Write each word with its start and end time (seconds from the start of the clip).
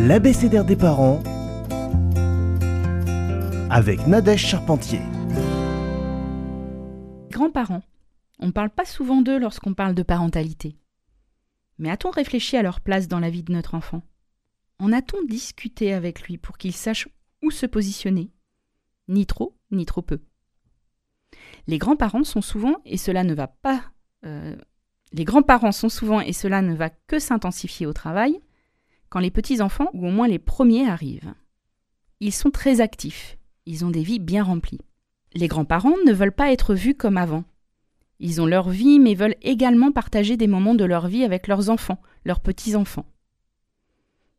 l'abécédaire 0.00 0.64
des 0.64 0.76
parents 0.76 1.20
avec 3.68 4.06
Nadège 4.06 4.46
Charpentier. 4.46 5.00
Grands-parents. 7.30 7.82
On 8.38 8.46
ne 8.46 8.52
parle 8.52 8.70
pas 8.70 8.84
souvent 8.84 9.22
d'eux 9.22 9.38
lorsqu'on 9.38 9.74
parle 9.74 9.94
de 9.94 10.04
parentalité. 10.04 10.76
Mais 11.78 11.90
a-t-on 11.90 12.10
réfléchi 12.10 12.56
à 12.56 12.62
leur 12.62 12.80
place 12.80 13.08
dans 13.08 13.18
la 13.18 13.30
vie 13.30 13.42
de 13.42 13.52
notre 13.52 13.74
enfant? 13.74 14.02
En 14.78 14.92
a-t-on 14.92 15.24
discuté 15.24 15.92
avec 15.92 16.22
lui 16.22 16.38
pour 16.38 16.58
qu'il 16.58 16.74
sache 16.74 17.08
où 17.42 17.50
se 17.50 17.66
positionner? 17.66 18.30
Ni 19.08 19.26
trop, 19.26 19.56
ni 19.72 19.84
trop 19.84 20.02
peu. 20.02 20.20
Les 21.66 21.78
grands-parents 21.78 22.24
sont 22.24 22.40
souvent, 22.40 22.76
et 22.84 22.96
cela 22.96 23.24
ne 23.24 23.34
va 23.34 23.48
pas. 23.48 23.82
euh, 24.24 24.56
les 25.12 25.24
grands-parents 25.24 25.72
sont 25.72 25.88
souvent, 25.88 26.20
et 26.20 26.32
cela 26.32 26.62
ne 26.62 26.74
va 26.74 26.90
que 26.90 27.18
s'intensifier 27.18 27.86
au 27.86 27.92
travail, 27.92 28.40
quand 29.10 29.20
les 29.20 29.30
petits-enfants, 29.30 29.90
ou 29.92 30.06
au 30.06 30.10
moins 30.10 30.28
les 30.28 30.38
premiers, 30.38 30.88
arrivent. 30.88 31.34
Ils 32.20 32.32
sont 32.32 32.50
très 32.50 32.80
actifs, 32.80 33.38
ils 33.66 33.84
ont 33.84 33.90
des 33.90 34.02
vies 34.02 34.18
bien 34.18 34.42
remplies. 34.42 34.80
Les 35.34 35.48
grands-parents 35.48 35.96
ne 36.06 36.12
veulent 36.12 36.32
pas 36.32 36.52
être 36.52 36.74
vus 36.74 36.94
comme 36.94 37.16
avant. 37.16 37.44
Ils 38.18 38.40
ont 38.40 38.46
leur 38.46 38.70
vie, 38.70 38.98
mais 38.98 39.14
veulent 39.14 39.36
également 39.42 39.92
partager 39.92 40.36
des 40.36 40.46
moments 40.46 40.74
de 40.74 40.84
leur 40.84 41.06
vie 41.06 41.22
avec 41.22 41.46
leurs 41.46 41.70
enfants, 41.70 42.00
leurs 42.24 42.40
petits-enfants. 42.40 43.06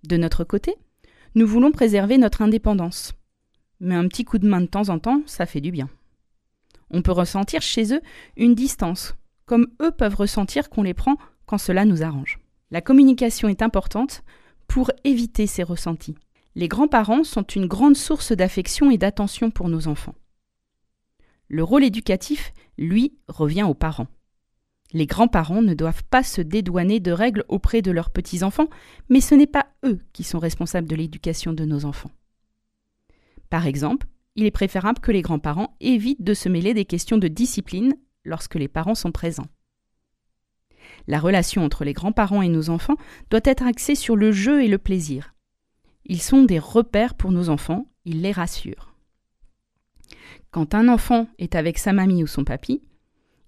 De 0.03 0.17
notre 0.17 0.43
côté, 0.43 0.75
nous 1.35 1.47
voulons 1.47 1.71
préserver 1.71 2.17
notre 2.17 2.41
indépendance. 2.41 3.13
Mais 3.79 3.95
un 3.95 4.07
petit 4.07 4.25
coup 4.25 4.39
de 4.39 4.47
main 4.47 4.61
de 4.61 4.65
temps 4.65 4.89
en 4.89 4.99
temps, 4.99 5.21
ça 5.25 5.45
fait 5.45 5.61
du 5.61 5.71
bien. 5.71 5.89
On 6.91 7.01
peut 7.01 7.11
ressentir 7.11 7.61
chez 7.61 7.93
eux 7.93 8.01
une 8.35 8.55
distance, 8.55 9.15
comme 9.45 9.67
eux 9.81 9.91
peuvent 9.91 10.15
ressentir 10.15 10.69
qu'on 10.69 10.83
les 10.83 10.93
prend 10.93 11.15
quand 11.45 11.57
cela 11.57 11.85
nous 11.85 12.03
arrange. 12.03 12.39
La 12.71 12.81
communication 12.81 13.47
est 13.47 13.61
importante 13.61 14.23
pour 14.69 14.91
éviter 15.03 15.47
ces 15.47 15.63
ressentis. 15.63 16.15
Les 16.55 16.69
grands-parents 16.69 17.25
sont 17.25 17.43
une 17.43 17.65
grande 17.65 17.97
source 17.97 18.31
d'affection 18.31 18.91
et 18.91 18.97
d'attention 18.97 19.51
pour 19.51 19.67
nos 19.67 19.87
enfants. 19.87 20.15
Le 21.49 21.63
rôle 21.63 21.83
éducatif, 21.83 22.53
lui, 22.77 23.17
revient 23.27 23.63
aux 23.63 23.73
parents. 23.73 24.07
Les 24.93 25.07
grands-parents 25.07 25.63
ne 25.63 25.73
doivent 25.73 26.03
pas 26.03 26.23
se 26.23 26.41
dédouaner 26.41 26.99
de 26.99 27.11
règles 27.11 27.43
auprès 27.47 27.81
de 27.81 27.91
leurs 27.91 28.11
petits-enfants, 28.11 28.69
mais 29.09 29.21
ce 29.21 29.35
n'est 29.35 29.47
pas 29.47 29.67
eux 29.85 29.99
qui 30.13 30.23
sont 30.23 30.39
responsables 30.39 30.87
de 30.87 30.95
l'éducation 30.95 31.51
de 31.51 31.65
nos 31.65 31.85
enfants. 31.85 32.11
Par 33.49 33.65
exemple, 33.65 34.07
il 34.35 34.45
est 34.45 34.51
préférable 34.51 34.99
que 34.99 35.11
les 35.11 35.23
grands-parents 35.23 35.75
évitent 35.79 36.23
de 36.23 36.33
se 36.35 36.47
mêler 36.47 36.75
des 36.75 36.85
questions 36.85 37.17
de 37.17 37.27
discipline 37.27 37.95
lorsque 38.23 38.55
les 38.55 38.67
parents 38.67 38.95
sont 38.95 39.11
présents. 39.11 39.47
La 41.09 41.19
relation 41.19 41.65
entre 41.65 41.85
les 41.85 41.93
grands-parents 41.93 42.43
et 42.43 42.49
nos 42.49 42.69
enfants 42.69 42.95
doit 43.31 43.39
être 43.43 43.65
axée 43.65 43.95
sur 43.95 44.15
le 44.15 44.31
jeu 44.31 44.63
et 44.63 44.67
le 44.67 44.77
plaisir. 44.77 45.33
Ils 46.05 46.21
sont 46.21 46.43
des 46.43 46.59
repères 46.59 47.15
pour 47.15 47.31
nos 47.31 47.49
enfants, 47.49 47.87
ils 48.05 48.21
les 48.21 48.31
rassurent. 48.31 48.93
Quand 50.51 50.75
un 50.75 50.87
enfant 50.87 51.27
est 51.39 51.55
avec 51.55 51.79
sa 51.79 51.93
mamie 51.93 52.21
ou 52.21 52.27
son 52.27 52.43
papy, 52.43 52.83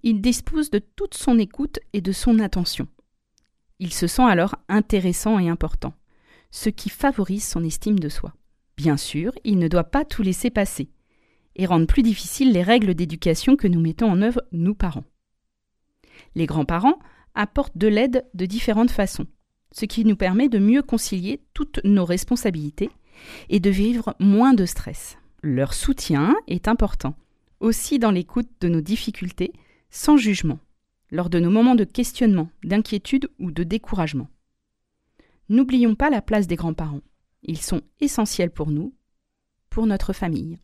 il 0.01 0.21
dispose 0.21 0.71
de 0.71 0.79
toute 0.79 1.13
son 1.13 1.37
écoute 1.37 1.77
et 1.93 2.01
de 2.01 2.11
son 2.11 2.39
attention. 2.39 2.87
Il 3.77 3.93
se 3.93 4.07
sent 4.07 4.23
alors 4.23 4.55
intéressant 4.67 5.37
et 5.37 5.47
important, 5.47 5.93
ce 6.49 6.69
qui 6.69 6.89
favorise 6.89 7.47
son 7.47 7.63
estime 7.63 7.99
de 7.99 8.09
soi. 8.09 8.33
Bien 8.75 8.97
sûr, 8.97 9.33
il 9.43 9.59
ne 9.59 9.67
doit 9.67 9.83
pas 9.83 10.03
tout 10.03 10.23
laisser 10.23 10.49
passer 10.49 10.89
et 11.55 11.67
rendre 11.67 11.85
plus 11.85 12.01
difficiles 12.01 12.53
les 12.53 12.63
règles 12.63 12.95
d'éducation 12.95 13.55
que 13.55 13.67
nous 13.67 13.81
mettons 13.81 14.09
en 14.09 14.23
œuvre, 14.23 14.41
nous 14.51 14.73
parents. 14.73 15.05
Les 16.33 16.47
grands-parents 16.47 16.97
apportent 17.35 17.77
de 17.77 17.87
l'aide 17.87 18.25
de 18.33 18.45
différentes 18.45 18.91
façons, 18.91 19.27
ce 19.71 19.85
qui 19.85 20.05
nous 20.05 20.15
permet 20.15 20.49
de 20.49 20.59
mieux 20.59 20.81
concilier 20.81 21.41
toutes 21.53 21.79
nos 21.83 22.05
responsabilités 22.05 22.89
et 23.49 23.59
de 23.59 23.69
vivre 23.69 24.15
moins 24.19 24.53
de 24.53 24.65
stress. 24.65 25.17
Leur 25.43 25.73
soutien 25.73 26.35
est 26.47 26.67
important, 26.67 27.15
aussi 27.59 27.99
dans 27.99 28.11
l'écoute 28.11 28.49
de 28.61 28.67
nos 28.67 28.81
difficultés, 28.81 29.53
sans 29.89 30.17
jugement, 30.17 30.59
lors 31.11 31.29
de 31.29 31.39
nos 31.39 31.49
moments 31.49 31.75
de 31.75 31.83
questionnement, 31.83 32.49
d'inquiétude 32.63 33.29
ou 33.39 33.51
de 33.51 33.63
découragement. 33.63 34.29
N'oublions 35.49 35.95
pas 35.95 36.09
la 36.09 36.21
place 36.21 36.47
des 36.47 36.55
grands-parents. 36.55 37.01
Ils 37.43 37.61
sont 37.61 37.81
essentiels 37.99 38.51
pour 38.51 38.71
nous, 38.71 38.93
pour 39.69 39.85
notre 39.85 40.13
famille. 40.13 40.59